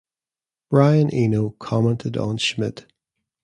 [0.71, 2.91] Brian Eno commented on Schmidt.